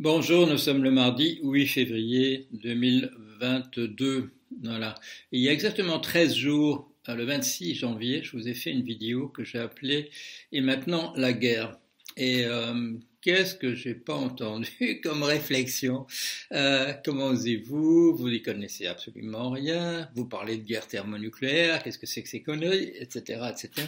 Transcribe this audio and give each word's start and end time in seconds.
Bonjour, 0.00 0.46
nous 0.46 0.58
sommes 0.58 0.84
le 0.84 0.92
mardi 0.92 1.40
8 1.42 1.66
février 1.66 2.46
2022. 2.52 4.30
Voilà. 4.62 4.94
il 5.32 5.40
y 5.40 5.48
a 5.48 5.52
exactement 5.52 5.98
13 5.98 6.36
jours, 6.36 6.88
euh, 7.08 7.16
le 7.16 7.24
26 7.24 7.74
janvier, 7.74 8.22
je 8.22 8.36
vous 8.36 8.46
ai 8.46 8.54
fait 8.54 8.70
une 8.70 8.84
vidéo 8.84 9.26
que 9.26 9.42
j'ai 9.42 9.58
appelée 9.58 10.10
Et 10.52 10.60
maintenant 10.60 11.12
la 11.16 11.32
guerre. 11.32 11.80
Et 12.16 12.44
euh, 12.44 12.92
qu'est-ce 13.20 13.54
que 13.54 13.74
j'ai 13.74 13.94
pas 13.94 14.14
entendu 14.14 15.00
comme 15.02 15.22
réflexion? 15.22 16.06
Euh, 16.52 16.92
Comment 17.04 17.26
osez-vous? 17.26 18.16
Vous 18.16 18.28
n'y 18.28 18.42
connaissez 18.42 18.86
absolument 18.86 19.50
rien. 19.50 20.08
Vous 20.14 20.26
parlez 20.26 20.56
de 20.56 20.64
guerre 20.64 20.86
thermonucléaire. 20.86 21.82
Qu'est-ce 21.82 21.98
que 21.98 22.06
c'est 22.06 22.22
que 22.22 22.28
ces 22.28 22.42
conneries, 22.42 22.92
etc., 22.96 23.40
etc. 23.50 23.86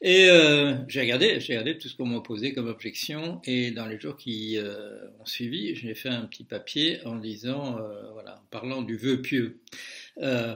Et 0.00 0.28
euh, 0.30 0.76
j'ai 0.86 1.00
regardé, 1.00 1.40
j'ai 1.40 1.54
regardé 1.54 1.76
tout 1.76 1.88
ce 1.88 1.96
qu'on 1.96 2.06
m'a 2.06 2.20
posé 2.20 2.52
comme 2.52 2.68
objection, 2.68 3.40
et 3.44 3.72
dans 3.72 3.86
les 3.86 3.98
jours 3.98 4.16
qui 4.16 4.56
euh, 4.56 5.08
ont 5.18 5.26
suivi, 5.26 5.74
j'ai 5.74 5.94
fait 5.96 6.08
un 6.08 6.24
petit 6.26 6.44
papier 6.44 7.04
en 7.04 7.16
disant, 7.16 7.78
euh, 7.78 8.12
voilà, 8.12 8.36
en 8.36 8.46
parlant 8.50 8.82
du 8.82 8.96
vœu 8.96 9.20
pieux, 9.20 9.58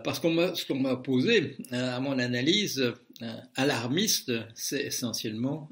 parce 0.05 0.21
qu'on 0.21 0.33
m'a, 0.33 0.55
ce 0.55 0.65
qu'on 0.65 0.79
m'a 0.79 0.97
posé, 0.97 1.57
à 1.71 1.99
mon 2.01 2.19
analyse 2.19 2.93
alarmiste, 3.57 4.33
c'est 4.55 4.83
essentiellement 4.83 5.71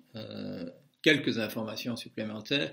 quelques 1.02 1.38
informations 1.38 1.96
supplémentaires 1.96 2.72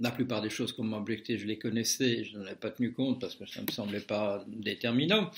la 0.00 0.10
plupart 0.10 0.40
des 0.40 0.50
choses 0.50 0.72
qu'on 0.72 0.84
m'a 0.84 0.96
objecté, 0.96 1.38
je 1.38 1.46
les 1.46 1.58
connaissais, 1.58 2.24
je 2.24 2.38
n'en 2.38 2.46
ai 2.46 2.54
pas 2.54 2.70
tenu 2.70 2.92
compte 2.92 3.20
parce 3.20 3.34
que 3.34 3.46
ça 3.46 3.60
ne 3.60 3.66
me 3.66 3.72
semblait 3.72 4.00
pas 4.00 4.44
déterminant. 4.48 5.30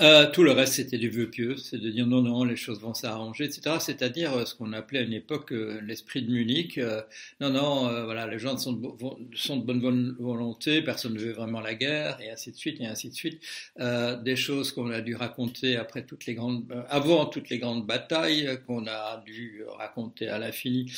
Euh, 0.00 0.30
tout 0.30 0.42
le 0.42 0.52
reste, 0.52 0.74
c'était 0.74 0.98
du 0.98 1.08
vœu 1.08 1.30
pieux, 1.30 1.56
c'est 1.56 1.78
de 1.78 1.90
dire 1.90 2.06
non, 2.06 2.20
non, 2.20 2.44
les 2.44 2.56
choses 2.56 2.80
vont 2.80 2.94
s'arranger, 2.94 3.44
etc. 3.44 3.76
C'est-à-dire 3.80 4.34
euh, 4.34 4.44
ce 4.44 4.54
qu'on 4.54 4.72
appelait 4.72 5.00
à 5.00 5.02
une 5.02 5.12
époque 5.12 5.52
euh, 5.52 5.80
l'esprit 5.82 6.22
de 6.22 6.30
Munich. 6.30 6.78
Euh, 6.78 7.00
non, 7.40 7.50
non, 7.50 7.88
euh, 7.88 8.04
voilà, 8.04 8.26
les 8.26 8.38
gens 8.38 8.56
sont 8.56 8.72
de, 8.72 9.62
bonne 9.62 10.16
volonté, 10.18 10.82
personne 10.82 11.14
ne 11.14 11.18
veut 11.18 11.32
vraiment 11.32 11.60
la 11.60 11.74
guerre, 11.74 12.18
et 12.20 12.30
ainsi 12.30 12.50
de 12.50 12.56
suite, 12.56 12.80
et 12.80 12.86
ainsi 12.86 13.08
de 13.08 13.14
suite. 13.14 13.40
des 13.78 14.36
choses 14.36 14.72
qu'on 14.72 14.90
a 14.90 15.00
dû 15.00 15.14
raconter 15.14 15.76
après 15.76 16.04
toutes 16.04 16.26
les 16.26 16.34
grandes, 16.34 16.64
avant 16.88 17.26
toutes 17.26 17.48
les 17.48 17.58
grandes 17.58 17.86
batailles, 17.86 18.58
qu'on 18.66 18.86
a 18.86 19.22
dû 19.24 19.62
raconter 19.78 20.28
à 20.28 20.38
l'infini 20.38 20.90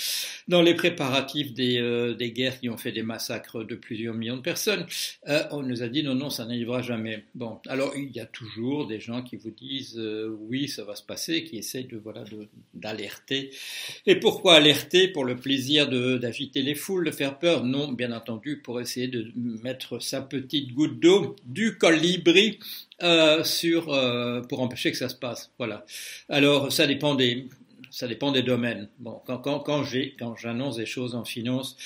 dans 0.48 0.62
les 0.62 0.74
préparatifs 0.74 1.52
des, 1.52 2.14
des 2.18 2.32
guerres 2.32 2.58
qui 2.60 2.68
ont 2.68 2.76
fait 2.76 2.92
des 2.96 3.02
massacres 3.02 3.62
de 3.62 3.76
plusieurs 3.76 4.14
millions 4.14 4.38
de 4.38 4.46
personnes. 4.52 4.86
Euh, 5.28 5.42
on 5.50 5.62
nous 5.62 5.82
a 5.82 5.88
dit 5.88 6.02
non, 6.02 6.14
non, 6.14 6.30
ça 6.30 6.46
n'arrivera 6.46 6.80
jamais. 6.80 7.24
Bon, 7.34 7.60
alors 7.68 7.92
il 7.94 8.10
y 8.10 8.20
a 8.20 8.26
toujours 8.26 8.86
des 8.86 9.00
gens 9.00 9.22
qui 9.22 9.36
vous 9.36 9.50
disent 9.50 9.98
euh, 9.98 10.34
oui, 10.48 10.66
ça 10.66 10.82
va 10.84 10.94
se 10.96 11.02
passer, 11.02 11.44
qui 11.44 11.58
essayent 11.58 11.90
de 11.96 11.98
voilà 11.98 12.24
d'alerter. 12.72 13.50
Et 14.06 14.16
pourquoi 14.16 14.54
alerter? 14.54 15.08
Pour 15.08 15.24
le 15.26 15.36
plaisir 15.36 15.88
d'agiter 16.18 16.62
les 16.62 16.74
foules, 16.74 17.04
de 17.04 17.10
faire 17.10 17.38
peur? 17.38 17.64
Non, 17.64 17.92
bien 17.92 18.12
entendu, 18.12 18.62
pour 18.64 18.80
essayer 18.80 19.08
de 19.08 19.30
mettre 19.62 19.98
sa 20.00 20.22
petite 20.22 20.72
goutte 20.72 20.98
d'eau 20.98 21.36
du 21.44 21.76
colibri 21.76 22.58
euh, 23.02 23.44
sur 23.44 23.82
pour 24.48 24.60
empêcher 24.62 24.90
que 24.90 24.98
ça 24.98 25.10
se 25.10 25.16
passe. 25.26 25.52
Voilà. 25.58 25.84
Alors 26.30 26.72
ça 26.72 26.86
dépend 26.86 27.14
des 27.14 27.46
ça 27.90 28.08
dépend 28.08 28.30
des 28.32 28.42
domaines. 28.42 28.88
Bon, 28.98 29.20
quand, 29.26 29.38
quand, 29.38 29.60
quand 29.60 30.36
j'annonce 30.36 30.76
des 30.76 30.86
choses 30.86 31.14
en 31.14 31.24
finance, 31.24 31.76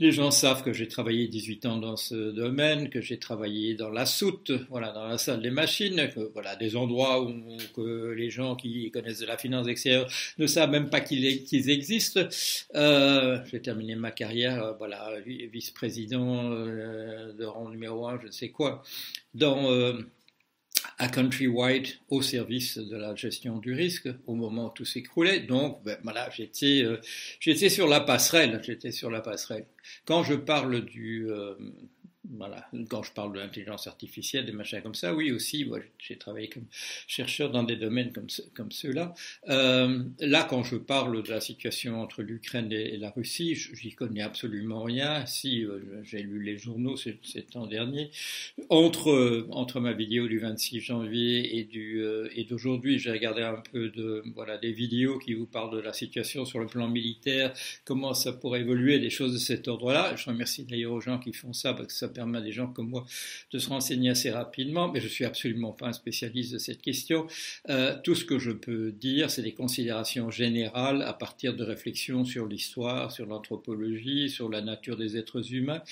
les 0.00 0.12
gens 0.12 0.30
savent 0.30 0.62
que 0.62 0.72
j'ai 0.72 0.86
travaillé 0.86 1.28
18 1.28 1.66
ans 1.66 1.76
dans 1.76 1.96
ce 1.96 2.30
domaine, 2.30 2.88
que 2.88 3.00
j'ai 3.00 3.18
travaillé 3.18 3.74
dans 3.74 3.90
la 3.90 4.06
soute, 4.06 4.52
voilà, 4.70 4.92
dans 4.92 5.06
la 5.06 5.18
salle 5.18 5.42
des 5.42 5.50
machines, 5.50 6.08
que, 6.14 6.20
voilà, 6.32 6.56
des 6.56 6.76
endroits 6.76 7.22
où 7.22 7.32
que 7.74 8.12
les 8.12 8.30
gens 8.30 8.54
qui 8.54 8.90
connaissent 8.90 9.20
de 9.20 9.26
la 9.26 9.36
finance 9.36 9.66
extérieure 9.66 10.08
ne 10.38 10.46
savent 10.46 10.70
même 10.70 10.90
pas 10.90 11.00
qu'ils 11.00 11.70
existent. 11.70 12.20
Euh, 12.74 13.40
j'ai 13.50 13.60
terminé 13.60 13.96
ma 13.96 14.10
carrière, 14.10 14.62
euh, 14.62 14.72
voilà, 14.74 15.14
vice-président 15.24 16.52
euh, 16.52 17.32
de 17.32 17.44
rang 17.44 17.68
numéro 17.68 18.06
un, 18.06 18.20
je 18.20 18.26
ne 18.26 18.32
sais 18.32 18.50
quoi, 18.50 18.82
dans 19.34 19.70
euh, 19.70 19.94
à 20.98 21.08
Countrywide 21.08 21.86
au 22.10 22.22
service 22.22 22.76
de 22.76 22.96
la 22.96 23.14
gestion 23.14 23.58
du 23.58 23.72
risque 23.72 24.08
au 24.26 24.34
moment 24.34 24.66
où 24.66 24.70
tout 24.70 24.84
s'écroulait. 24.84 25.40
Donc, 25.40 25.82
ben, 25.84 25.96
voilà, 26.02 26.28
j'étais, 26.30 26.82
euh, 26.84 26.96
j'étais 27.38 27.68
sur 27.68 27.86
la 27.86 28.00
passerelle, 28.00 28.60
j'étais 28.64 28.90
sur 28.90 29.10
la 29.10 29.20
passerelle. 29.20 29.66
Quand 30.04 30.24
je 30.24 30.34
parle 30.34 30.84
du, 30.84 31.30
euh, 31.30 31.54
voilà, 32.24 32.68
quand 32.88 33.02
je 33.02 33.12
parle 33.12 33.32
de 33.32 33.38
l'intelligence 33.38 33.86
artificielle, 33.86 34.44
des 34.44 34.52
machins 34.52 34.82
comme 34.82 34.94
ça, 34.94 35.14
oui 35.14 35.30
aussi, 35.30 35.66
j'ai 35.98 36.16
travaillé 36.16 36.48
comme 36.48 36.66
chercheur 37.06 37.50
dans 37.50 37.62
des 37.62 37.76
domaines 37.76 38.12
comme, 38.12 38.26
comme 38.54 38.72
ceux-là. 38.72 39.14
Euh, 39.48 40.02
là, 40.18 40.44
quand 40.48 40.64
je 40.64 40.76
parle 40.76 41.22
de 41.22 41.30
la 41.30 41.40
situation 41.40 42.02
entre 42.02 42.22
l'Ukraine 42.22 42.72
et, 42.72 42.96
la 42.96 43.10
Russie, 43.10 43.54
j'y 43.54 43.92
connais 43.92 44.20
absolument 44.20 44.82
rien. 44.82 45.24
Si 45.26 45.64
euh, 45.64 46.02
j'ai 46.02 46.22
lu 46.22 46.42
les 46.42 46.58
journaux 46.58 46.96
ces, 46.96 47.18
temps 47.50 47.66
dernier, 47.66 48.10
entre 48.68 49.46
entre 49.50 49.80
ma 49.80 49.92
vidéo 49.92 50.26
du 50.26 50.38
26 50.38 50.80
janvier 50.80 51.58
et 51.58 51.64
du 51.64 52.02
euh, 52.02 52.28
et 52.34 52.44
d'aujourd'hui, 52.44 52.98
j'ai 52.98 53.12
regardé 53.12 53.42
un 53.42 53.62
peu 53.72 53.90
de 53.90 54.24
voilà 54.34 54.58
des 54.58 54.72
vidéos 54.72 55.18
qui 55.18 55.34
vous 55.34 55.46
parlent 55.46 55.74
de 55.74 55.80
la 55.80 55.92
situation 55.92 56.44
sur 56.44 56.58
le 56.58 56.66
plan 56.66 56.88
militaire, 56.88 57.54
comment 57.84 58.12
ça 58.12 58.32
pourrait 58.32 58.60
évoluer, 58.60 58.98
des 58.98 59.10
choses 59.10 59.32
de 59.32 59.38
cet 59.38 59.68
ordre-là. 59.68 60.16
Je 60.16 60.26
remercie 60.26 60.64
d'ailleurs 60.64 60.92
aux 60.92 61.00
gens 61.00 61.18
qui 61.18 61.32
font 61.32 61.52
ça 61.52 61.72
parce 61.74 61.86
que 61.86 61.92
ça 61.94 62.07
permet 62.08 62.38
à 62.38 62.40
des 62.40 62.52
gens 62.52 62.66
comme 62.66 62.88
moi 62.88 63.06
de 63.52 63.58
se 63.58 63.68
renseigner 63.68 64.10
assez 64.10 64.30
rapidement, 64.30 64.90
mais 64.90 65.00
je 65.00 65.08
suis 65.08 65.24
absolument 65.24 65.72
pas 65.72 65.88
un 65.88 65.92
spécialiste 65.92 66.52
de 66.52 66.58
cette 66.58 66.82
question. 66.82 67.26
Euh, 67.68 67.96
tout 68.02 68.14
ce 68.14 68.24
que 68.24 68.38
je 68.38 68.50
peux 68.50 68.92
dire, 68.92 69.30
c'est 69.30 69.42
des 69.42 69.54
considérations 69.54 70.30
générales 70.30 71.02
à 71.02 71.12
partir 71.12 71.54
de 71.54 71.64
réflexions 71.64 72.24
sur 72.24 72.46
l'histoire, 72.46 73.12
sur 73.12 73.26
l'anthropologie, 73.26 74.30
sur 74.30 74.48
la 74.48 74.60
nature 74.60 74.96
des 74.96 75.16
êtres 75.16 75.52
humains, 75.52 75.82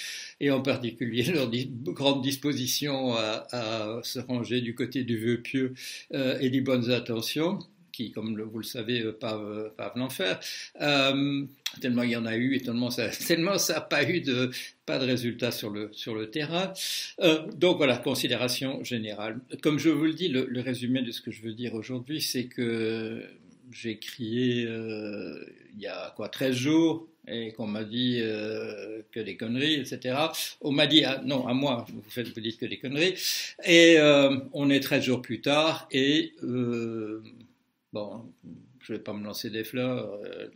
et 0.41 0.51
en 0.51 0.61
particulier 0.61 1.23
leur 1.33 1.51
grande 1.85 2.23
disposition 2.23 3.15
à, 3.15 3.47
à, 3.53 4.01
se 4.03 4.19
ranger 4.19 4.61
du 4.61 4.75
côté 4.75 5.05
du 5.05 5.19
vœu 5.19 5.41
pieux 5.41 5.75
euh, 6.13 6.39
et 6.41 6.51
des 6.51 6.61
bonnes 6.61 6.91
intentions 6.91 7.59
qui, 7.97 8.11
comme 8.11 8.39
vous 8.39 8.59
le 8.59 8.65
savez, 8.65 9.01
euh, 9.01 9.13
pavent, 9.13 9.73
pavent 9.77 9.97
l'enfer. 9.97 10.39
Euh, 10.83 11.45
tellement 11.81 12.03
il 12.03 12.11
y 12.11 12.17
en 12.17 12.27
a 12.27 12.37
eu 12.37 12.55
et 12.55 12.61
tellement 12.61 12.91
ça, 12.91 13.09
n'a 13.39 13.81
pas 13.81 14.09
eu 14.09 14.21
de 14.21 14.51
pas 14.85 14.99
de 14.99 15.07
résultat 15.07 15.51
sur 15.51 15.71
le 15.71 15.89
sur 15.93 16.15
le 16.15 16.31
terrain. 16.31 16.73
Euh, 17.21 17.47
donc 17.53 17.79
voilà, 17.79 17.97
considération 17.97 18.85
générale. 18.85 19.41
Comme 19.63 19.79
je 19.79 19.89
vous 19.89 20.05
le 20.05 20.13
dis, 20.13 20.29
le, 20.29 20.61
résumé 20.61 21.01
de 21.03 21.11
ce 21.11 21.23
que 21.23 21.31
je 21.31 21.43
veux 21.43 21.55
dire 21.55 21.75
aujourd'hui, 21.75 22.21
c'est 22.21 22.45
que 22.45 23.23
j'ai 23.73 23.99
crié 23.99 24.67
euh, 24.67 25.45
il 25.75 25.83
y 25.83 25.87
a 25.87 26.13
quoi 26.17 26.29
13 26.29 26.55
jours 26.55 27.09
et 27.29 27.53
qu'on 27.53 27.67
m'a 27.67 27.85
dit 27.85 28.19
euh, 28.21 29.03
que 29.13 29.21
des 29.21 29.37
conneries, 29.37 29.75
etc. 29.75 30.17
On 30.61 30.71
m'a 30.71 30.87
dit, 30.87 31.05
ah, 31.05 31.21
non, 31.25 31.47
à 31.47 31.55
moi, 31.55 31.85
vous, 31.89 32.03
faites, 32.09 32.29
vous 32.29 32.41
dites 32.41 32.59
que 32.59 32.67
des 32.67 32.79
conneries. 32.79 33.15
Et 33.65 33.97
euh, 33.99 34.39
on 34.53 34.71
est 34.71 34.81
13 34.81 35.03
jours 35.03 35.23
plus 35.23 35.41
tard 35.41 35.89
et 35.91 36.35
euh, 36.45 37.23
Bon, 37.93 38.33
je 38.81 38.93
ne 38.93 38.99
vais 38.99 39.03
pas 39.03 39.13
me 39.13 39.25
lancer 39.25 39.51
des 39.51 39.65
fleurs 39.65 40.13
euh, 40.25 40.49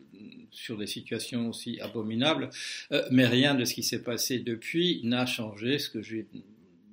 sur 0.51 0.77
des 0.77 0.87
situations 0.87 1.49
aussi 1.49 1.81
abominables, 1.81 2.51
euh, 2.93 3.07
mais 3.11 3.27
rien 3.27 3.55
de 3.55 3.65
ce 3.65 3.75
qui 3.75 3.83
s'est 3.83 4.03
passé 4.03 4.41
depuis 4.41 5.01
n'a 5.05 5.27
changé 5.27 5.79
ce 5.79 5.89
que 5.89 6.03
j'ai 6.03 6.27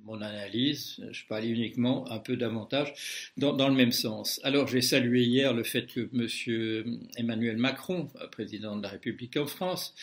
mon 0.08 0.22
analyse, 0.22 1.00
je 1.12 1.22
aller 1.34 1.48
uniquement 1.48 2.10
un 2.10 2.18
peu 2.18 2.36
davantage 2.36 2.94
dans, 3.36 3.68
le 3.68 3.74
même 3.74 3.92
sens. 3.92 4.40
Alors 4.42 4.66
j'ai 4.66 4.80
salué 4.80 5.22
hier 5.22 5.52
le 5.52 5.62
fait 5.62 5.86
que 5.86 6.08
M. 6.14 6.98
Emmanuel 7.16 7.58
Macron, 7.58 8.08
président 8.32 8.76
de 8.76 8.82
la 8.82 8.88
République 8.88 9.36
en 9.36 9.46
France, 9.46 9.94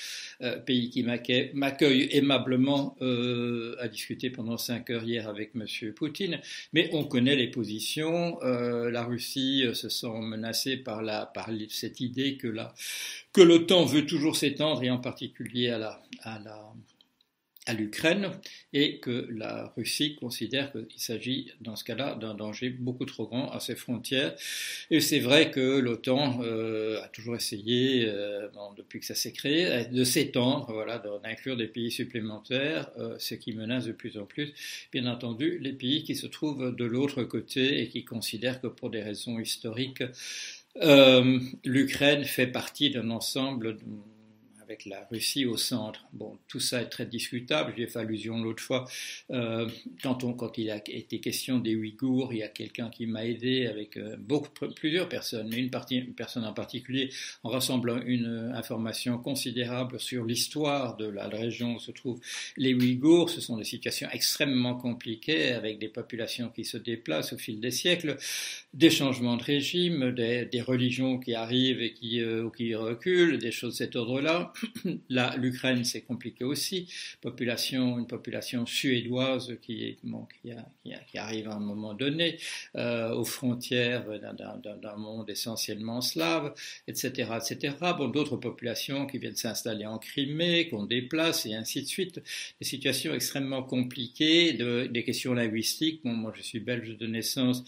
euh, 0.41 0.59
pays 0.59 0.91
qui 0.91 1.03
m'accueille 1.03 2.07
aimablement, 2.11 2.95
euh, 3.01 3.75
a 3.79 3.87
discuté 3.87 4.29
pendant 4.29 4.57
cinq 4.57 4.91
heures 4.91 5.03
hier 5.03 5.27
avec 5.27 5.51
M. 5.55 5.65
Poutine, 5.93 6.39
mais 6.71 6.89
on 6.93 7.03
connaît 7.03 7.35
les 7.35 7.49
positions. 7.49 8.41
Euh, 8.43 8.91
la 8.91 9.03
Russie 9.03 9.65
se 9.73 9.89
sent 9.89 10.19
menacée 10.21 10.77
par, 10.77 11.01
cette 11.69 11.99
idée 11.99 12.37
que 12.37 13.41
l'OTAN 13.41 13.85
veut 13.85 14.05
toujours 14.05 14.35
s'étendre, 14.35 14.83
et 14.83 14.91
en 14.91 14.99
particulier 14.99 15.69
à 15.69 15.79
la, 15.79 16.03
à 16.21 16.39
la 16.39 16.73
à 17.65 17.73
l'Ukraine 17.73 18.31
et 18.73 18.99
que 18.99 19.27
la 19.31 19.73
Russie 19.75 20.15
considère 20.15 20.71
qu'il 20.71 20.99
s'agit 20.99 21.51
dans 21.61 21.75
ce 21.75 21.83
cas-là 21.83 22.15
d'un 22.15 22.33
danger 22.33 22.69
beaucoup 22.69 23.05
trop 23.05 23.27
grand 23.27 23.49
à 23.51 23.59
ses 23.59 23.75
frontières. 23.75 24.35
Et 24.91 24.99
c'est 24.99 25.19
vrai 25.19 25.51
que 25.51 25.79
l'OTAN 25.79 26.41
euh, 26.43 27.01
a 27.01 27.07
toujours 27.07 27.35
essayé, 27.35 28.05
euh, 28.07 28.47
bon, 28.53 28.73
depuis 28.77 28.99
que 28.99 29.05
ça 29.05 29.15
s'est 29.15 29.33
créé, 29.33 29.85
de 29.85 30.03
s'étendre, 30.03 30.71
voilà, 30.71 31.01
d'inclure 31.23 31.57
des 31.57 31.67
pays 31.67 31.91
supplémentaires, 31.91 32.89
euh, 32.97 33.15
ce 33.19 33.35
qui 33.35 33.53
menace 33.53 33.85
de 33.85 33.91
plus 33.91 34.17
en 34.17 34.25
plus, 34.25 34.53
bien 34.91 35.07
entendu, 35.07 35.57
les 35.59 35.73
pays 35.73 36.03
qui 36.03 36.15
se 36.15 36.27
trouvent 36.27 36.75
de 36.75 36.85
l'autre 36.85 37.23
côté 37.23 37.81
et 37.81 37.89
qui 37.89 38.05
considèrent 38.05 38.61
que 38.61 38.67
pour 38.67 38.89
des 38.89 39.01
raisons 39.01 39.39
historiques, 39.39 40.03
euh, 40.81 41.39
l'Ukraine 41.63 42.25
fait 42.25 42.47
partie 42.47 42.89
d'un 42.89 43.09
ensemble 43.09 43.77
la 44.83 45.07
Russie 45.09 45.45
au 45.45 45.55
centre. 45.55 46.05
Bon, 46.11 46.37
tout 46.49 46.59
ça 46.59 46.81
est 46.81 46.89
très 46.89 47.05
discutable. 47.05 47.73
J'ai 47.77 47.87
fait 47.87 47.99
allusion 47.99 48.43
l'autre 48.43 48.61
fois 48.61 48.85
euh, 49.31 49.69
quand, 50.03 50.25
on, 50.25 50.33
quand 50.33 50.57
il 50.57 50.69
a 50.69 50.77
été 50.77 51.19
question 51.19 51.59
des 51.59 51.75
Ouïghours, 51.75 52.33
il 52.33 52.39
y 52.39 52.43
a 52.43 52.49
quelqu'un 52.49 52.89
qui 52.89 53.05
m'a 53.05 53.25
aidé 53.25 53.67
avec 53.67 53.95
euh, 53.95 54.17
beaucoup, 54.19 54.49
plusieurs 54.75 55.07
personnes, 55.07 55.47
mais 55.49 55.57
une, 55.57 55.69
personne 56.13 56.43
en 56.43 56.53
particulier 56.53 57.09
en 57.43 57.49
rassemblant 57.49 58.01
une 58.05 58.51
information 58.53 59.17
considérable 59.17 59.99
sur 59.99 60.25
l'histoire 60.25 60.97
de 60.97 61.05
la 61.05 61.27
région 61.27 61.75
où 61.75 61.79
se 61.79 61.91
trouvent 61.91 62.19
les 62.57 62.73
Ouïghours. 62.73 63.29
Ce 63.29 63.39
sont 63.39 63.57
des 63.57 63.63
situations 63.63 64.09
extrêmement 64.11 64.75
compliquées 64.75 65.53
avec 65.53 65.79
des 65.79 65.89
populations 65.89 66.49
qui 66.49 66.65
se 66.65 66.77
déplacent 66.77 67.33
au 67.33 67.37
fil 67.37 67.59
des 67.59 67.71
siècles, 67.71 68.17
des 68.73 68.89
changements 68.89 69.37
de 69.37 69.43
régime, 69.43 70.11
des, 70.11 70.45
des 70.45 70.61
religions 70.61 71.19
qui 71.19 71.33
arrivent 71.33 71.81
et 71.81 71.93
qui, 71.93 72.21
euh, 72.21 72.49
qui 72.55 72.75
reculent, 72.75 73.37
des 73.37 73.51
choses 73.51 73.73
de 73.73 73.77
cet 73.77 73.95
ordre-là. 73.95 74.53
L'Ukraine, 75.37 75.83
c'est 75.83 76.01
compliqué 76.01 76.43
aussi. 76.43 76.87
Population, 77.21 77.99
une 77.99 78.07
population 78.07 78.65
suédoise 78.65 79.57
qui, 79.61 79.97
bon, 80.03 80.27
qui, 80.41 80.51
a, 80.51 80.65
qui, 80.83 80.93
a, 80.93 80.99
qui, 80.99 81.17
arrive 81.17 81.49
à 81.49 81.55
un 81.55 81.59
moment 81.59 81.93
donné 81.93 82.37
euh, 82.75 83.13
aux 83.13 83.25
frontières 83.25 84.05
d'un 84.19 84.95
monde 84.95 85.29
essentiellement 85.29 86.01
slave, 86.01 86.53
etc., 86.87 87.31
etc. 87.37 87.75
Bon, 87.97 88.07
d'autres 88.07 88.37
populations 88.37 89.07
qui 89.07 89.17
viennent 89.17 89.35
s'installer 89.35 89.85
en 89.85 89.97
Crimée, 89.97 90.69
qu'on 90.69 90.85
déplace, 90.85 91.45
et 91.45 91.55
ainsi 91.55 91.81
de 91.81 91.87
suite. 91.87 92.21
Des 92.59 92.65
situations 92.65 93.13
extrêmement 93.13 93.63
compliquées, 93.63 94.53
de, 94.53 94.87
des 94.87 95.03
questions 95.03 95.33
linguistiques. 95.33 96.01
Bon, 96.03 96.13
moi, 96.13 96.33
je 96.35 96.41
suis 96.41 96.59
belge 96.59 96.97
de 96.97 97.07
naissance, 97.07 97.63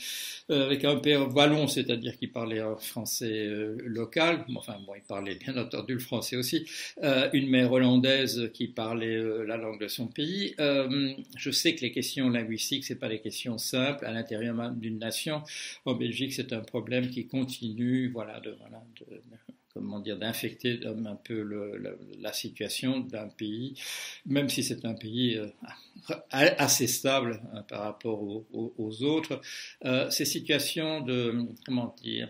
euh, 0.49 0.65
avec 0.65 0.85
un 0.85 0.97
père 0.97 1.33
wallon, 1.35 1.67
c'est-à-dire 1.67 2.17
qui 2.17 2.27
parlait 2.27 2.59
un 2.59 2.75
français 2.77 3.45
euh, 3.47 3.77
local. 3.85 4.45
Enfin, 4.55 4.77
bon, 4.85 4.94
il 4.95 5.01
parlait 5.01 5.35
bien 5.35 5.57
entendu 5.57 5.94
le 5.94 5.99
français 5.99 6.35
aussi. 6.35 6.65
Euh, 7.03 7.29
une 7.33 7.49
mère 7.49 7.71
hollandaise 7.71 8.49
qui 8.53 8.67
parlait 8.67 9.15
euh, 9.15 9.43
la 9.43 9.57
langue 9.57 9.79
de 9.79 9.87
son 9.87 10.07
pays. 10.07 10.55
Euh, 10.59 11.13
je 11.35 11.51
sais 11.51 11.75
que 11.75 11.81
les 11.81 11.91
questions 11.91 12.29
linguistiques, 12.29 12.85
c'est 12.85 12.95
pas 12.99 13.09
des 13.09 13.19
questions 13.19 13.57
simples 13.57 14.05
à 14.05 14.11
l'intérieur 14.11 14.71
d'une 14.71 14.99
nation. 14.99 15.43
En 15.85 15.93
Belgique, 15.93 16.33
c'est 16.33 16.53
un 16.53 16.61
problème 16.61 17.09
qui 17.09 17.27
continue, 17.27 18.09
voilà, 18.09 18.39
de, 18.39 18.55
comment 19.73 19.99
dire, 19.99 20.17
d'infecter 20.17 20.79
un 20.85 21.15
peu 21.15 21.43
la, 22.19 22.33
situation 22.33 22.99
d'un 22.99 23.27
pays, 23.27 23.75
même 24.25 24.49
si 24.49 24.63
c'est 24.63 24.85
un 24.85 24.95
pays 24.95 25.39
assez 26.31 26.87
stable 26.87 27.41
hein, 27.53 27.63
par 27.63 27.81
rapport 27.81 28.21
aux, 28.23 29.03
autres. 29.03 29.39
Ces 30.09 30.25
situations 30.25 31.01
de, 31.01 31.45
comment 31.65 31.95
dire, 32.01 32.29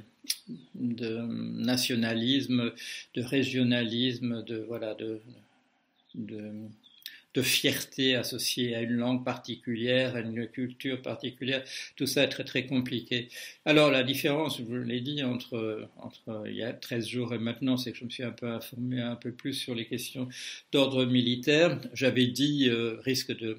de 0.76 1.20
nationalisme, 1.64 2.74
de 3.16 3.22
régionalisme, 3.22 4.44
de 4.44 4.58
voilà, 4.68 4.96
de, 4.96 5.22
de 7.38 7.42
fierté 7.44 8.16
associée 8.16 8.76
à 8.76 8.82
une 8.82 8.94
langue 8.94 9.24
particulière, 9.24 10.16
à 10.16 10.22
une 10.22 10.48
culture 10.48 11.00
particulière, 11.04 11.64
tout 11.96 12.08
ça 12.08 12.24
est 12.24 12.30
très 12.30 12.44
très 12.44 12.66
compliqué. 12.66 13.30
Alors 13.64 13.92
la 13.92 14.04
différence, 14.04 14.58
je 14.58 14.64
vous 14.64 14.76
l'ai 14.76 15.02
dit, 15.02 15.24
entre, 15.24 15.88
entre 15.98 16.46
il 16.48 16.56
y 16.56 16.64
a 16.64 16.74
13 16.74 17.08
jours 17.08 17.36
et 17.36 17.38
maintenant, 17.38 17.78
c'est 17.78 17.92
que 17.92 17.98
je 18.00 18.06
me 18.06 18.10
suis 18.10 18.24
un 18.24 18.32
peu 18.32 18.48
informé 18.48 19.02
un 19.02 19.16
peu 19.16 19.32
plus 19.32 19.54
sur 19.54 19.76
les 19.76 19.86
questions 19.86 20.28
d'ordre 20.72 21.06
militaire. 21.06 21.80
J'avais 21.94 22.26
dit 22.26 22.70
euh, 22.70 22.98
risque 23.02 23.38
de 23.38 23.58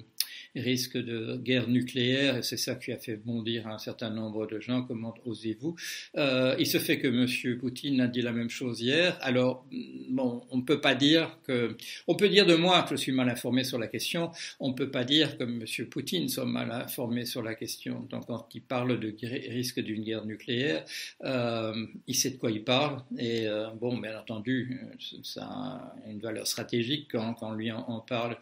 risque 0.55 0.97
de 0.97 1.37
guerre 1.37 1.67
nucléaire, 1.67 2.37
et 2.37 2.43
c'est 2.43 2.57
ça 2.57 2.75
qui 2.75 2.91
a 2.91 2.97
fait 2.97 3.17
bondir 3.17 3.67
un 3.67 3.77
certain 3.77 4.09
nombre 4.09 4.47
de 4.47 4.59
gens, 4.59 4.83
comment 4.83 5.13
osez-vous? 5.25 5.75
Euh, 6.17 6.55
Il 6.59 6.67
se 6.67 6.79
fait 6.79 6.99
que 6.99 7.07
M. 7.07 7.57
Poutine 7.59 8.01
a 8.01 8.07
dit 8.07 8.21
la 8.21 8.31
même 8.31 8.49
chose 8.49 8.81
hier, 8.81 9.17
alors 9.21 9.65
bon, 10.09 10.41
on 10.49 10.57
ne 10.57 10.63
peut 10.63 10.81
pas 10.81 10.95
dire 10.95 11.37
que... 11.45 11.75
On 12.07 12.15
peut 12.15 12.29
dire 12.29 12.45
de 12.45 12.55
moi 12.55 12.83
que 12.83 12.95
je 12.95 13.01
suis 13.01 13.11
mal 13.11 13.29
informé 13.29 13.63
sur 13.63 13.77
la 13.77 13.87
question, 13.87 14.31
on 14.59 14.69
ne 14.69 14.73
peut 14.73 14.89
pas 14.89 15.03
dire 15.03 15.37
que 15.37 15.43
M. 15.43 15.63
Poutine 15.89 16.27
soit 16.29 16.45
mal 16.45 16.71
informé 16.71 17.25
sur 17.25 17.43
la 17.43 17.55
question. 17.55 18.07
Donc 18.09 18.25
quand 18.27 18.47
il 18.53 18.61
parle 18.61 18.99
de 18.99 19.13
risque 19.49 19.79
d'une 19.79 20.03
guerre 20.03 20.25
nucléaire, 20.25 20.83
euh, 21.23 21.85
il 22.07 22.15
sait 22.15 22.31
de 22.31 22.37
quoi 22.37 22.51
il 22.51 22.63
parle, 22.63 23.03
et 23.17 23.47
euh, 23.47 23.69
bon, 23.79 23.97
bien 23.97 24.17
entendu, 24.19 24.79
ça 25.23 25.43
a 25.43 25.95
une 26.07 26.19
valeur 26.19 26.47
stratégique 26.47 27.07
quand, 27.11 27.33
quand 27.35 27.53
lui 27.53 27.71
en, 27.71 27.79
en 27.79 27.99
parle. 27.99 28.37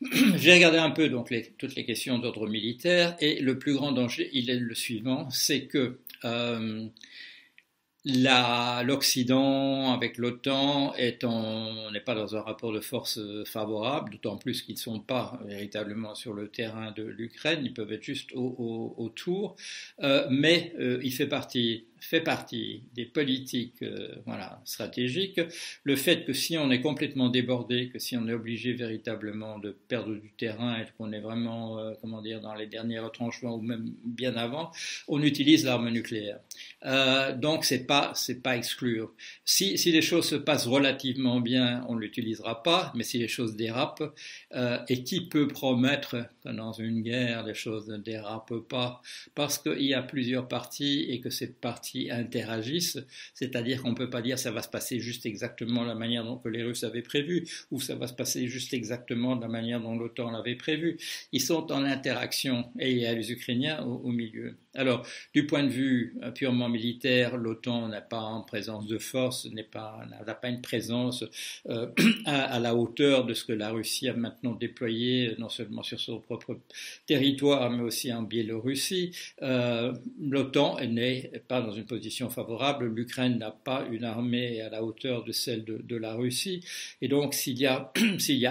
J'ai 0.36 0.54
regardé 0.54 0.78
un 0.78 0.90
peu 0.90 1.08
donc 1.08 1.34
toutes 1.58 1.74
les 1.74 1.84
questions 1.84 2.18
d'ordre 2.18 2.48
militaire 2.48 3.16
et 3.20 3.40
le 3.40 3.58
plus 3.58 3.74
grand 3.74 3.90
danger, 3.90 4.30
il 4.32 4.48
est 4.48 4.58
le 4.58 4.74
suivant, 4.74 5.28
c'est 5.30 5.66
que 5.66 5.98
euh, 6.24 6.86
l'Occident 8.04 9.92
avec 9.92 10.18
l'OTAN 10.18 10.94
n'est 10.96 12.00
pas 12.00 12.14
dans 12.14 12.36
un 12.36 12.40
rapport 12.40 12.72
de 12.72 12.80
force 12.80 13.18
favorable, 13.44 14.12
d'autant 14.12 14.36
plus 14.36 14.62
qu'ils 14.62 14.76
ne 14.76 14.80
sont 14.80 15.00
pas 15.00 15.40
véritablement 15.44 16.14
sur 16.14 16.32
le 16.32 16.48
terrain 16.48 16.92
de 16.92 17.02
l'Ukraine, 17.02 17.60
ils 17.64 17.74
peuvent 17.74 17.92
être 17.92 18.04
juste 18.04 18.32
au, 18.34 18.54
au, 18.58 18.94
autour, 19.02 19.56
euh, 20.02 20.26
mais 20.30 20.72
euh, 20.78 21.00
il 21.02 21.12
fait 21.12 21.26
partie 21.26 21.86
fait 22.00 22.20
partie 22.20 22.82
des 22.94 23.04
politiques 23.04 23.82
euh, 23.82 24.14
voilà, 24.26 24.60
stratégiques, 24.64 25.40
le 25.82 25.96
fait 25.96 26.24
que 26.24 26.32
si 26.32 26.56
on 26.58 26.70
est 26.70 26.80
complètement 26.80 27.28
débordé, 27.28 27.88
que 27.88 27.98
si 27.98 28.16
on 28.16 28.28
est 28.28 28.32
obligé 28.32 28.72
véritablement 28.72 29.58
de 29.58 29.76
perdre 29.88 30.14
du 30.14 30.30
terrain 30.32 30.78
et 30.78 30.86
qu'on 30.96 31.12
est 31.12 31.20
vraiment, 31.20 31.78
euh, 31.78 31.94
comment 32.00 32.22
dire, 32.22 32.40
dans 32.40 32.54
les 32.54 32.66
derniers 32.66 32.98
retranchements 32.98 33.56
ou 33.56 33.60
même 33.60 33.92
bien 34.04 34.36
avant, 34.36 34.70
on 35.08 35.22
utilise 35.22 35.64
l'arme 35.64 35.90
nucléaire. 35.90 36.40
Euh, 36.84 37.34
donc 37.34 37.64
c'est 37.64 37.86
pas 37.86 38.12
pas 38.42 38.56
exclure. 38.56 39.12
Si, 39.44 39.78
si 39.78 39.92
les 39.92 40.02
choses 40.02 40.28
se 40.28 40.36
passent 40.36 40.66
relativement 40.66 41.40
bien, 41.40 41.84
on 41.88 41.94
ne 41.94 42.00
l'utilisera 42.00 42.62
pas, 42.62 42.92
mais 42.94 43.04
si 43.04 43.18
les 43.18 43.28
choses 43.28 43.56
dérapent, 43.56 44.14
et 44.88 45.04
qui 45.04 45.28
peut 45.28 45.48
promettre 45.48 46.16
que 46.44 46.48
dans 46.50 46.72
une 46.72 47.02
guerre 47.02 47.44
les 47.44 47.54
choses 47.54 47.88
ne 47.88 47.96
dérapent 47.96 48.60
pas, 48.68 49.02
parce 49.34 49.58
qu'il 49.58 49.82
y 49.82 49.94
a 49.94 50.02
plusieurs 50.02 50.48
parties 50.48 51.06
et 51.08 51.20
que 51.20 51.30
ces 51.30 51.52
parties 51.52 51.87
interagissent, 52.10 52.98
c'est-à-dire 53.34 53.82
qu'on 53.82 53.90
ne 53.90 53.96
peut 53.96 54.10
pas 54.10 54.22
dire 54.22 54.38
ça 54.38 54.50
va 54.50 54.62
se 54.62 54.68
passer 54.68 55.00
juste 55.00 55.26
exactement 55.26 55.82
de 55.82 55.88
la 55.88 55.94
manière 55.94 56.24
dont 56.24 56.40
les 56.46 56.62
Russes 56.62 56.84
avaient 56.84 57.02
prévu, 57.02 57.46
ou 57.70 57.80
ça 57.80 57.94
va 57.94 58.06
se 58.06 58.14
passer 58.14 58.48
juste 58.48 58.74
exactement 58.74 59.36
de 59.36 59.42
la 59.42 59.48
manière 59.48 59.80
dont 59.80 59.96
l'OTAN 59.96 60.30
l'avait 60.30 60.56
prévu. 60.56 60.98
Ils 61.32 61.42
sont 61.42 61.70
en 61.72 61.84
interaction 61.84 62.70
et 62.78 62.92
il 62.92 62.98
y 62.98 63.06
a 63.06 63.14
les 63.14 63.32
Ukrainiens 63.32 63.82
au 63.84 64.10
milieu. 64.10 64.56
Alors, 64.78 65.04
du 65.34 65.44
point 65.44 65.64
de 65.64 65.68
vue 65.68 66.14
euh, 66.22 66.30
purement 66.30 66.68
militaire, 66.68 67.36
l'OTAN 67.36 67.88
n'a 67.88 68.00
pas 68.00 68.20
en 68.20 68.42
présence 68.42 68.86
de 68.86 68.98
force, 68.98 69.46
n'a 69.46 69.64
pas, 69.64 70.06
une 70.44 70.60
présence 70.60 71.24
euh, 71.68 71.88
à, 72.26 72.60
la 72.60 72.76
hauteur 72.76 73.24
de 73.24 73.34
ce 73.34 73.44
que 73.44 73.52
la 73.52 73.70
Russie 73.70 74.08
a 74.08 74.14
maintenant 74.14 74.52
déployé, 74.52 75.34
non 75.38 75.48
seulement 75.48 75.82
sur 75.82 75.98
son 75.98 76.20
propre 76.20 76.60
territoire, 77.06 77.68
mais 77.70 77.82
aussi 77.82 78.12
en 78.12 78.22
Biélorussie. 78.22 79.10
Euh, 79.42 79.92
L'OTAN 80.20 80.76
n'est 80.86 81.32
pas 81.48 81.60
dans 81.60 81.72
une 81.72 81.86
position 81.86 82.30
favorable. 82.30 82.86
L'Ukraine 82.86 83.36
n'a 83.36 83.50
pas 83.50 83.84
une 83.90 84.04
armée 84.04 84.60
à 84.60 84.68
la 84.68 84.84
hauteur 84.84 85.24
de 85.24 85.32
celle 85.32 85.64
de, 85.64 85.96
la 85.96 86.14
Russie. 86.14 86.62
Et 87.02 87.08
donc, 87.08 87.34
s'il 87.34 87.58
y 87.58 87.66
a, 87.66 87.90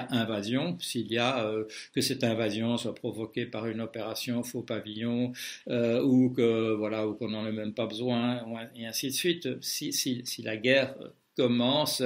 invasion, 0.10 0.78
s'il 0.82 1.08
y 1.10 1.18
a 1.18 1.46
euh, 1.46 1.64
que 1.94 2.02
cette 2.02 2.26
invasion 2.26 2.76
soit 2.76 2.96
provoquée 2.96 3.46
par 3.46 3.68
une 3.68 3.80
opération 3.80 4.44
faux 4.44 4.62
pavillon 4.62 5.32
euh, 5.70 6.04
ou 6.04 6.17
ou 6.18 6.78
voilà 6.78 7.08
ou 7.08 7.14
qu'on 7.16 7.30
n'en 7.30 7.46
a 7.46 7.52
même 7.52 7.74
pas 7.74 7.86
besoin 7.86 8.44
et 8.76 8.86
ainsi 8.86 9.08
de 9.08 9.14
suite. 9.14 9.62
Si, 9.62 9.94
si, 9.94 10.22
si 10.26 10.42
la 10.42 10.58
guerre 10.58 10.96
commence, 11.36 12.04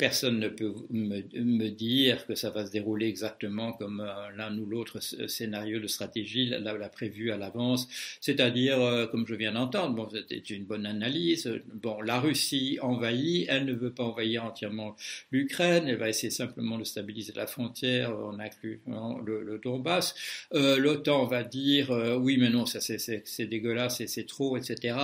personne 0.00 0.38
ne 0.38 0.48
peut 0.48 0.72
me, 0.88 1.20
me, 1.34 1.68
dire 1.68 2.26
que 2.26 2.34
ça 2.34 2.48
va 2.48 2.64
se 2.64 2.72
dérouler 2.72 3.06
exactement 3.06 3.74
comme 3.74 4.00
euh, 4.00 4.30
l'un 4.34 4.56
ou 4.56 4.64
l'autre 4.64 4.98
scénario 5.28 5.78
de 5.78 5.86
stratégie 5.86 6.46
l'a 6.46 6.88
prévu 6.88 7.30
à 7.32 7.36
l'avance, 7.36 7.86
c'est-à-dire, 8.22 8.80
euh, 8.80 9.06
comme 9.06 9.26
je 9.26 9.34
viens 9.34 9.52
d'entendre, 9.52 9.94
bon, 9.94 10.08
c'était 10.08 10.38
une 10.38 10.64
bonne 10.64 10.86
analyse, 10.86 11.52
bon, 11.74 12.00
la 12.00 12.18
Russie 12.18 12.78
envahit, 12.80 13.44
elle 13.50 13.66
ne 13.66 13.74
veut 13.74 13.92
pas 13.92 14.04
envahir 14.04 14.42
entièrement 14.44 14.96
l'Ukraine, 15.32 15.84
elle 15.86 15.96
va 15.96 16.08
essayer 16.08 16.30
simplement 16.30 16.78
de 16.78 16.84
stabiliser 16.84 17.34
la 17.36 17.46
frontière, 17.46 18.16
on 18.18 18.38
inclut 18.38 18.80
hein, 18.90 19.16
le, 19.26 19.42
le, 19.42 19.58
Donbass, 19.58 20.14
euh, 20.54 20.78
l'OTAN 20.78 21.26
va 21.26 21.44
dire, 21.44 21.90
euh, 21.90 22.16
oui, 22.16 22.38
mais 22.38 22.48
non, 22.48 22.64
ça 22.64 22.80
c'est 22.80 23.46
dégueulasse, 23.46 24.02
c'est 24.06 24.26
trop, 24.26 24.56
etc., 24.56 24.96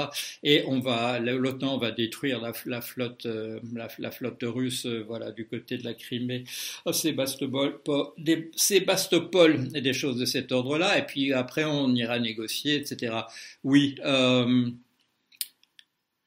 et 0.42 0.64
on 0.66 0.80
va, 0.80 1.18
l'OTAN 1.18 1.76
va 1.76 1.90
détruire 1.90 2.40
la, 2.40 2.80
flotte, 2.80 3.26
euh, 3.26 3.60
la, 3.74 3.88
la 3.98 4.10
flotte 4.10 4.42
russe 4.42 4.85
voilà, 5.06 5.32
du 5.32 5.46
côté 5.46 5.78
de 5.78 5.84
la 5.84 5.94
Crimée, 5.94 6.44
oh, 6.84 6.92
Sébastopol, 6.92 7.80
des, 8.18 8.50
Sébastopol 8.54 9.68
et 9.74 9.80
des 9.80 9.92
choses 9.92 10.18
de 10.18 10.24
cet 10.24 10.52
ordre-là, 10.52 10.98
et 10.98 11.06
puis 11.06 11.32
après 11.32 11.64
on 11.64 11.94
ira 11.94 12.18
négocier, 12.18 12.76
etc. 12.76 13.14
Oui, 13.64 13.96
euh, 14.04 14.70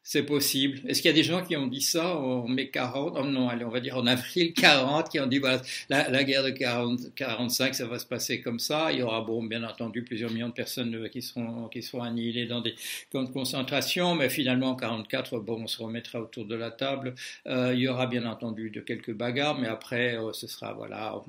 c'est 0.09 0.23
possible. 0.23 0.79
Est-ce 0.87 1.03
qu'il 1.03 1.11
y 1.11 1.13
a 1.13 1.15
des 1.15 1.23
gens 1.23 1.43
qui 1.45 1.55
ont 1.55 1.67
dit 1.67 1.81
ça 1.81 2.15
en 2.15 2.47
mai 2.47 2.71
40 2.71 3.13
oh 3.15 3.25
Non, 3.25 3.47
allez, 3.47 3.63
on 3.63 3.69
va 3.69 3.79
dire 3.79 3.95
en 3.95 4.07
avril 4.07 4.53
40, 4.55 5.07
qui 5.07 5.19
ont 5.19 5.27
dit 5.27 5.37
voilà, 5.37 5.61
la, 5.87 6.23
guerre 6.23 6.43
de 6.43 6.49
40, 6.49 7.13
45, 7.13 7.75
ça 7.75 7.85
va 7.85 7.99
se 7.99 8.07
passer 8.07 8.41
comme 8.41 8.57
ça. 8.57 8.91
Il 8.91 8.97
y 8.97 9.01
aura, 9.03 9.21
bon, 9.21 9.43
bien 9.43 9.63
entendu, 9.63 10.01
plusieurs 10.01 10.31
millions 10.31 10.47
de 10.47 10.53
personnes 10.53 10.95
euh, 10.95 11.09
qui 11.09 11.21
seront, 11.21 11.67
qui 11.67 11.83
seront 11.83 12.01
annihilées 12.01 12.47
dans 12.47 12.59
des 12.59 12.73
camps 13.11 13.21
de 13.21 13.29
concentration, 13.29 14.15
mais 14.15 14.29
finalement, 14.29 14.69
en 14.69 14.75
44, 14.75 15.41
bon, 15.41 15.61
on 15.61 15.67
se 15.67 15.79
remettra 15.79 16.19
autour 16.19 16.45
de 16.45 16.55
la 16.55 16.71
table. 16.71 17.13
Euh, 17.45 17.75
il 17.75 17.81
y 17.81 17.87
aura 17.87 18.07
bien 18.07 18.25
entendu 18.25 18.71
de 18.71 18.81
quelques 18.81 19.13
bagarres, 19.13 19.59
mais 19.59 19.67
après, 19.67 20.17
euh, 20.17 20.33
ce 20.33 20.47
sera, 20.47 20.73
voilà, 20.73 21.21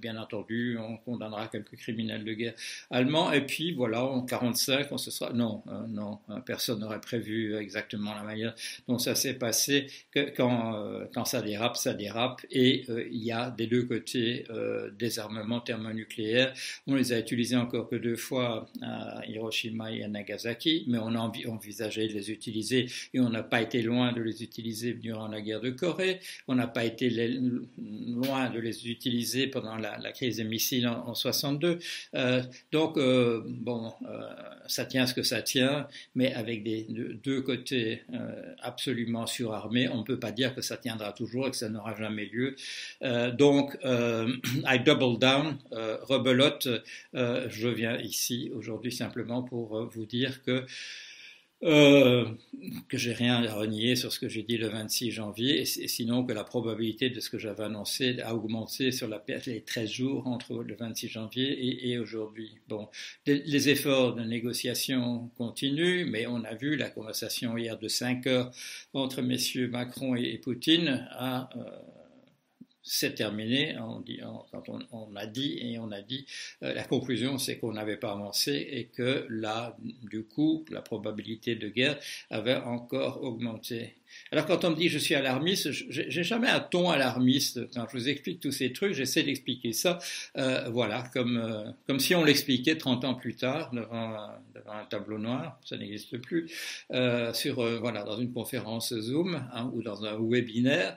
bien 0.00 0.16
entendu, 0.16 0.78
on 0.80 0.96
condamnera 0.98 1.48
quelques 1.48 1.74
criminels 1.74 2.24
de 2.24 2.34
guerre 2.34 2.54
allemands. 2.92 3.32
Et 3.32 3.44
puis, 3.44 3.72
voilà, 3.72 4.04
en 4.04 4.22
45, 4.22 4.92
on 4.92 4.96
se 4.96 5.10
sera, 5.10 5.32
non, 5.32 5.64
non, 5.88 6.20
personne 6.46 6.78
n'aurait 6.78 7.00
prévu 7.00 7.56
exactement 7.56 8.14
la 8.14 8.27
manière 8.28 8.54
dont 8.86 8.98
ça 8.98 9.14
s'est 9.14 9.34
passé, 9.34 9.86
que 10.12 10.30
quand, 10.36 10.74
euh, 10.74 11.04
quand 11.12 11.24
ça 11.24 11.42
dérape, 11.42 11.76
ça 11.76 11.94
dérape, 11.94 12.44
et 12.50 12.84
euh, 12.88 13.06
il 13.10 13.24
y 13.24 13.32
a 13.32 13.50
des 13.50 13.66
deux 13.66 13.84
côtés 13.84 14.44
euh, 14.50 14.90
des 14.98 15.18
armements 15.18 15.60
thermonucléaires. 15.60 16.52
On 16.86 16.94
les 16.94 17.12
a 17.12 17.18
utilisés 17.18 17.56
encore 17.56 17.88
que 17.88 17.96
deux 17.96 18.16
fois 18.16 18.68
à 18.82 19.22
Hiroshima 19.26 19.92
et 19.92 20.02
à 20.04 20.08
Nagasaki, 20.08 20.84
mais 20.88 20.98
on 20.98 21.14
a 21.14 21.32
envisagé 21.46 22.08
de 22.08 22.12
les 22.12 22.30
utiliser 22.30 22.86
et 23.14 23.20
on 23.20 23.30
n'a 23.30 23.42
pas 23.42 23.62
été 23.62 23.82
loin 23.82 24.12
de 24.12 24.20
les 24.20 24.42
utiliser 24.42 24.94
durant 24.94 25.28
la 25.28 25.40
guerre 25.40 25.60
de 25.60 25.70
Corée. 25.70 26.20
On 26.46 26.54
n'a 26.54 26.66
pas 26.66 26.84
été 26.84 27.08
loin 27.10 28.50
de 28.50 28.58
les 28.58 28.88
utiliser 28.88 29.46
pendant 29.46 29.76
la, 29.76 30.12
crise 30.12 30.38
des 30.38 30.44
missiles 30.44 30.88
en, 30.88 31.08
en 31.08 31.14
62. 31.14 31.78
donc, 32.72 32.98
bon, 32.98 33.92
ça 34.66 34.84
tient 34.84 35.06
ce 35.06 35.14
que 35.14 35.22
ça 35.22 35.42
tient, 35.42 35.86
mais 36.14 36.32
avec 36.34 36.62
des 36.62 36.86
deux 37.24 37.42
côtés 37.42 38.02
absolument 38.60 39.26
surarmé, 39.26 39.88
on 39.88 39.98
ne 39.98 40.02
peut 40.02 40.18
pas 40.18 40.32
dire 40.32 40.54
que 40.54 40.62
ça 40.62 40.76
tiendra 40.76 41.12
toujours 41.12 41.46
et 41.46 41.50
que 41.50 41.56
ça 41.56 41.68
n'aura 41.68 41.94
jamais 41.96 42.26
lieu. 42.26 42.56
Euh, 43.02 43.30
donc, 43.30 43.76
euh, 43.84 44.32
I 44.66 44.78
double 44.80 45.18
down, 45.18 45.58
rebelote. 45.72 46.68
je 47.14 47.68
viens 47.68 47.96
ici 47.98 48.50
aujourd'hui 48.54 48.92
simplement 48.92 49.42
pour 49.42 49.86
vous 49.86 50.06
dire 50.06 50.42
que 50.42 50.64
euh, 51.64 52.24
que 52.88 52.96
j'ai 52.96 53.12
rien 53.12 53.42
à 53.42 53.54
renier 53.54 53.96
sur 53.96 54.12
ce 54.12 54.20
que 54.20 54.28
j'ai 54.28 54.42
dit 54.42 54.58
le 54.58 54.68
26 54.68 55.10
janvier, 55.10 55.62
et, 55.62 55.64
sinon 55.64 56.24
que 56.24 56.32
la 56.32 56.44
probabilité 56.44 57.10
de 57.10 57.18
ce 57.20 57.30
que 57.30 57.38
j'avais 57.38 57.64
annoncé 57.64 58.20
a 58.20 58.34
augmenté 58.34 58.92
sur 58.92 59.08
la, 59.08 59.22
les 59.46 59.62
13 59.62 59.90
jours 59.90 60.26
entre 60.28 60.62
le 60.62 60.74
26 60.76 61.08
janvier 61.08 61.88
et, 61.90 61.98
aujourd'hui. 61.98 62.58
Bon, 62.68 62.88
les, 63.26 63.68
efforts 63.68 64.14
de 64.14 64.22
négociation 64.22 65.30
continuent, 65.36 66.06
mais 66.08 66.26
on 66.26 66.44
a 66.44 66.54
vu 66.54 66.76
la 66.76 66.90
conversation 66.90 67.56
hier 67.56 67.78
de 67.78 67.88
5 67.88 68.26
heures 68.28 68.50
entre 68.92 69.20
messieurs 69.22 69.68
Macron 69.68 70.14
et, 70.14 70.38
Poutine 70.38 71.08
a 71.10 71.50
euh, 71.56 71.97
c'est 72.82 73.14
terminé. 73.14 73.76
On 73.78 74.00
dit, 74.00 74.20
quand 74.52 74.68
on, 74.68 75.16
a 75.16 75.26
dit 75.26 75.58
et 75.60 75.78
on 75.78 75.90
a 75.90 76.00
dit, 76.02 76.26
euh, 76.62 76.72
la 76.74 76.84
conclusion 76.84 77.38
c'est 77.38 77.58
qu'on 77.58 77.72
n'avait 77.72 77.96
pas 77.96 78.12
avancé 78.12 78.66
et 78.70 78.86
que 78.86 79.26
là, 79.28 79.76
du 79.80 80.24
coup, 80.24 80.64
la 80.70 80.82
probabilité 80.82 81.56
de 81.56 81.68
guerre 81.68 81.98
avait 82.30 82.56
encore 82.56 83.22
augmenté. 83.22 83.97
Alors 84.32 84.46
quand 84.46 84.64
on 84.64 84.70
me 84.70 84.76
dit 84.76 84.88
je 84.88 84.98
suis 84.98 85.14
alarmiste, 85.14 85.70
j'ai 85.70 86.22
jamais 86.22 86.48
un 86.48 86.60
ton 86.60 86.90
alarmiste. 86.90 87.60
Je 87.74 87.96
vous 87.96 88.08
explique 88.08 88.40
tous 88.40 88.52
ces 88.52 88.72
trucs, 88.72 88.92
j'essaie 88.92 89.22
d'expliquer 89.22 89.72
ça, 89.72 89.98
euh, 90.36 90.68
voilà, 90.70 91.04
comme, 91.12 91.38
euh, 91.38 91.70
comme 91.86 92.00
si 92.00 92.14
on 92.14 92.24
l'expliquait 92.24 92.76
30 92.76 93.04
ans 93.04 93.14
plus 93.14 93.34
tard 93.34 93.70
devant, 93.72 94.28
devant 94.54 94.72
un 94.72 94.84
tableau 94.84 95.18
noir, 95.18 95.58
ça 95.64 95.76
n'existe 95.76 96.18
plus, 96.18 96.50
euh, 96.92 97.32
sur, 97.32 97.54
voilà, 97.80 98.02
dans 98.02 98.18
une 98.18 98.32
conférence 98.32 98.94
Zoom 98.94 99.42
hein, 99.52 99.70
ou 99.74 99.82
dans 99.82 100.04
un 100.04 100.18
webinaire. 100.20 100.96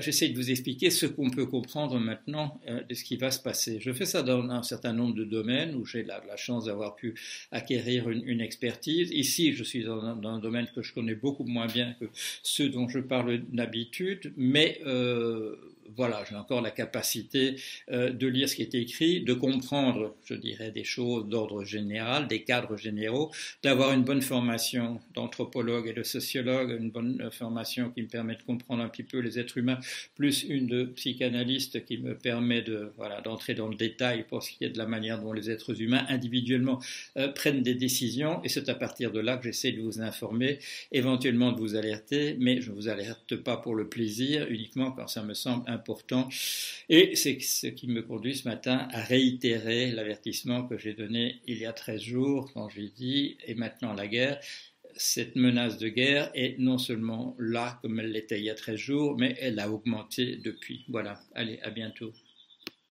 J'essaie 0.00 0.28
de 0.28 0.36
vous 0.36 0.50
expliquer 0.50 0.90
ce 0.90 1.06
qu'on 1.06 1.30
peut 1.30 1.46
comprendre 1.46 1.98
maintenant 1.98 2.60
de 2.66 2.94
ce 2.94 3.04
qui 3.04 3.16
va 3.16 3.30
se 3.30 3.40
passer. 3.40 3.78
Je 3.80 3.92
fais 3.92 4.04
ça 4.04 4.22
dans 4.22 4.48
un 4.50 4.62
certain 4.62 4.92
nombre 4.92 5.14
de 5.14 5.24
domaines 5.24 5.74
où 5.74 5.84
j'ai 5.84 6.02
la, 6.02 6.20
chance 6.36 6.66
d'avoir 6.66 6.96
pu 6.96 7.14
acquérir 7.50 8.10
une, 8.10 8.22
une, 8.28 8.42
expertise. 8.42 9.10
Ici, 9.10 9.54
je 9.54 9.64
suis 9.64 9.84
dans 9.84 10.04
un, 10.04 10.16
dans 10.16 10.30
un 10.30 10.38
domaine 10.38 10.66
que 10.74 10.82
je 10.82 10.92
connais 10.92 11.14
beaucoup 11.14 11.44
moins 11.44 11.66
bien 11.66 11.94
que 11.98 12.04
ceux 12.46 12.68
dont 12.68 12.88
je 12.88 13.00
parle 13.00 13.38
d'habitude, 13.52 14.32
mais 14.36 14.80
euh, 14.86 15.56
voilà, 15.96 16.24
j'ai 16.28 16.36
encore 16.36 16.60
la 16.60 16.70
capacité 16.70 17.56
euh, 17.90 18.10
de 18.10 18.26
lire 18.26 18.48
ce 18.48 18.56
qui 18.56 18.62
est 18.62 18.74
écrit, 18.74 19.22
de 19.22 19.34
comprendre, 19.34 20.16
je 20.24 20.34
dirais, 20.34 20.70
des 20.70 20.84
choses 20.84 21.26
d'ordre 21.28 21.64
général, 21.64 22.28
des 22.28 22.42
cadres 22.42 22.76
généraux, 22.76 23.30
d'avoir 23.62 23.92
une 23.92 24.02
bonne 24.02 24.22
formation 24.22 25.00
d'anthropologue 25.14 25.88
et 25.88 25.92
de 25.92 26.02
sociologue, 26.02 26.76
une 26.78 26.90
bonne 26.90 27.30
formation 27.30 27.90
qui 27.90 28.02
me 28.02 28.08
permet 28.08 28.36
de 28.36 28.42
comprendre 28.42 28.82
un 28.82 28.88
petit 28.88 29.02
peu 29.02 29.18
les 29.18 29.38
êtres 29.38 29.58
humains, 29.58 29.78
plus 30.14 30.44
une 30.44 30.66
de 30.66 30.84
psychanalyste 30.84 31.84
qui 31.84 31.98
me 31.98 32.16
permet 32.16 32.62
de 32.62 32.92
voilà 32.96 33.20
d'entrer 33.20 33.54
dans 33.54 33.68
le 33.68 33.76
détail 33.76 34.24
pour 34.28 34.42
ce 34.42 34.50
qui 34.50 34.64
est 34.64 34.70
de 34.70 34.78
la 34.78 34.86
manière 34.86 35.20
dont 35.20 35.32
les 35.32 35.50
êtres 35.50 35.80
humains 35.80 36.04
individuellement 36.08 36.80
euh, 37.16 37.28
prennent 37.28 37.62
des 37.62 37.74
décisions. 37.74 38.42
Et 38.44 38.48
c'est 38.48 38.68
à 38.68 38.74
partir 38.74 39.12
de 39.12 39.20
là 39.20 39.36
que 39.36 39.44
j'essaie 39.44 39.72
de 39.72 39.80
vous 39.80 40.00
informer, 40.00 40.58
éventuellement 40.92 41.52
de 41.52 41.58
vous 41.58 41.74
alerter, 41.76 42.36
mais 42.38 42.60
je 42.60 42.70
ne 42.70 42.76
vous 42.76 42.88
alerte 42.88 43.36
pas 43.36 43.56
pour 43.56 43.74
le 43.74 43.88
plaisir, 43.88 44.46
uniquement 44.48 44.92
quand 44.92 45.08
ça 45.08 45.22
me 45.22 45.34
semble 45.34 45.62
important. 45.76 46.28
Et 46.88 47.14
c'est 47.14 47.38
ce 47.40 47.68
qui 47.68 47.86
me 47.88 48.02
conduit 48.02 48.36
ce 48.36 48.48
matin 48.48 48.88
à 48.90 49.00
réitérer 49.02 49.92
l'avertissement 49.92 50.66
que 50.66 50.76
j'ai 50.78 50.94
donné 50.94 51.40
il 51.46 51.58
y 51.58 51.66
a 51.66 51.72
13 51.72 52.00
jours 52.00 52.50
quand 52.52 52.68
j'ai 52.68 52.88
dit, 52.88 53.36
et 53.46 53.54
maintenant 53.54 53.92
la 53.92 54.08
guerre, 54.08 54.40
cette 54.96 55.36
menace 55.36 55.78
de 55.78 55.88
guerre 55.88 56.30
est 56.34 56.58
non 56.58 56.78
seulement 56.78 57.36
là 57.38 57.78
comme 57.82 58.00
elle 58.00 58.12
l'était 58.12 58.38
il 58.38 58.44
y 58.44 58.50
a 58.50 58.54
13 58.54 58.76
jours, 58.76 59.16
mais 59.18 59.36
elle 59.40 59.58
a 59.58 59.70
augmenté 59.70 60.36
depuis. 60.36 60.84
Voilà, 60.88 61.20
allez, 61.34 61.58
à 61.62 61.70
bientôt. 61.70 62.12